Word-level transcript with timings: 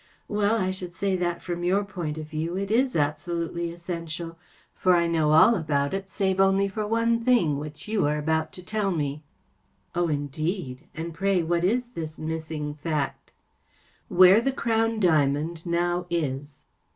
Well, 0.27 0.55
I 0.55 0.71
should 0.71 0.95
say 0.95 1.15
that, 1.17 1.43
from 1.43 1.63
your 1.63 1.83
point 1.83 2.17
of 2.17 2.25
view, 2.25 2.57
it 2.57 2.71
is 2.71 2.95
absolutely 2.95 3.71
essential, 3.71 4.35
for 4.73 4.95
I 4.95 5.05
know 5.05 5.29
all 5.31 5.53
about 5.53 5.93
it, 5.93 6.09
save 6.09 6.39
only 6.39 6.65
one 6.69 7.23
thing, 7.23 7.59
which 7.59 7.87
you 7.87 8.07
are 8.07 8.17
about 8.17 8.51
to 8.53 8.63
tell 8.63 8.89
me.‚ÄĚ 8.89 9.93
44 10.01 10.03
Oh, 10.03 10.07
indeed! 10.07 10.79
And, 10.95 11.13
pray, 11.13 11.43
what 11.43 11.63
is 11.63 11.89
this 11.89 12.17
missing 12.17 12.73
fact? 12.73 13.27
‚ÄĚ 13.27 14.09
4' 14.09 14.17
Where 14.17 14.41
the 14.41 14.51
Crown 14.53 14.99
diamond 14.99 15.63
now 15.67 16.07
is. 16.09 16.63